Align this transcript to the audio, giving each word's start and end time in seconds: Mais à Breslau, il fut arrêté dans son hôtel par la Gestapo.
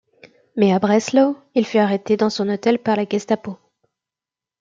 Mais 0.55 0.71
à 0.73 0.79
Breslau, 0.79 1.37
il 1.53 1.63
fut 1.63 1.77
arrêté 1.77 2.17
dans 2.17 2.31
son 2.31 2.49
hôtel 2.49 2.79
par 2.79 2.95
la 2.95 3.07
Gestapo. 3.07 3.59